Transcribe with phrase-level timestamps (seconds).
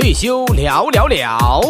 [0.00, 1.60] 退休了了了，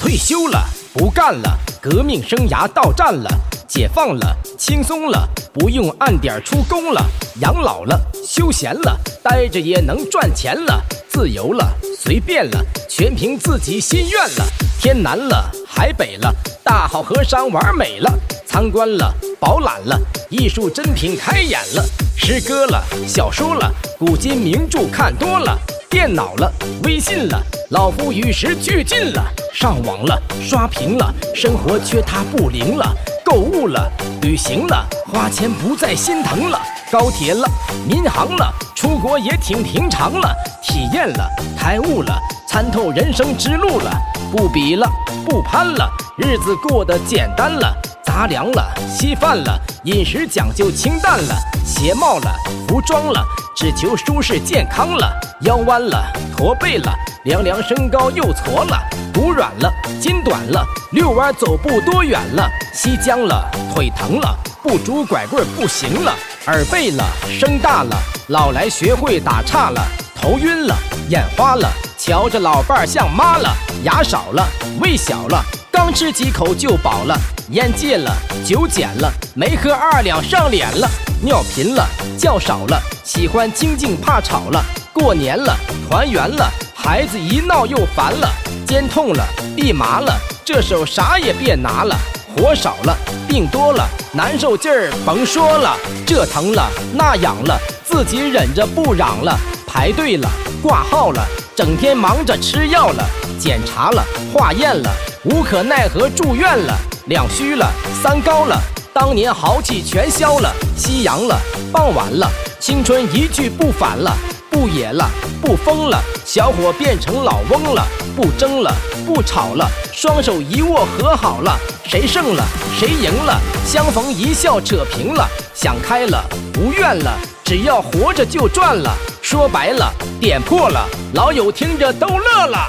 [0.00, 3.28] 退休了不干了，革命生涯到站了，
[3.68, 7.04] 解放了轻松了，不用按点出工了，
[7.42, 14.46] 养老了休闲了，待着也能赚钱了，自由了随便了，全凭自己心愿了，
[14.80, 18.10] 天南了海北了，大好河山玩美了，
[18.46, 21.84] 参观了饱览了，艺术珍品开眼了，
[22.16, 25.58] 诗歌了小说了，古今名著看多了。
[25.92, 26.50] 电脑了，
[26.84, 27.38] 微信了，
[27.68, 33.92] 老夫与时俱进了，上网了，刷屏了，生活缺它不灵了，购物了，
[34.22, 36.58] 旅行了，花钱不再心疼了，
[36.90, 37.46] 高铁了，
[37.86, 41.28] 民航了，出国也挺平常了，体验了，
[41.58, 42.18] 开悟了，
[42.48, 43.92] 参透人生之路了，
[44.34, 44.88] 不比了，
[45.26, 47.70] 不攀了，日子过得简单了，
[48.02, 52.34] 杂粮了，稀饭了，饮食讲究清淡了，鞋帽了，
[52.66, 53.22] 服装了。
[53.54, 55.12] 只求舒适健康了，
[55.42, 56.00] 腰弯了，
[56.36, 58.80] 驼背了，凉凉身高又矬了，
[59.12, 66.14] 骨软了，筋短了，遛弯走步多远了，膝僵了，腿疼了，不拄拐棍不行了，
[66.46, 67.04] 耳背了，
[67.40, 67.96] 声大了，
[68.28, 69.84] 老来学会打岔了，
[70.14, 70.76] 头晕了，
[71.08, 71.68] 眼花了，
[71.98, 74.46] 瞧着老伴儿像妈了，牙少了，
[74.80, 77.18] 胃小了，刚吃几口就饱了，
[77.50, 80.88] 烟戒了，酒减了，没喝二两上脸了。
[81.20, 81.84] 尿频了，
[82.16, 84.64] 觉少了，喜欢清静怕吵了。
[84.92, 85.56] 过年了，
[85.88, 88.28] 团圆了，孩子一闹又烦了。
[88.66, 89.24] 肩痛了，
[89.56, 91.96] 臂麻了，这手啥也别拿了。
[92.36, 95.76] 活少了，病多了，难受劲儿甭说了。
[96.06, 99.38] 这疼了，那痒了，自己忍着不嚷了。
[99.66, 100.28] 排队了，
[100.62, 103.04] 挂号了，整天忙着吃药了。
[103.38, 104.90] 检查了，化验了，
[105.24, 106.74] 无可奈何住院了。
[107.06, 107.66] 两虚了，
[108.02, 108.60] 三高了。
[108.94, 111.38] 当年豪气全消了，夕阳了，
[111.72, 114.14] 傍晚了，青春一去不返了，
[114.52, 117.82] 不野了，不疯了，小伙变成老翁了，
[118.14, 118.70] 不争了，
[119.06, 122.44] 不吵了，双手一握和好了，谁胜了，
[122.78, 126.22] 谁赢了，相逢一笑扯平了，想开了，
[126.58, 132.68] 无怨了，只要活着就赚了，说白了，点破了，老友听着都乐了。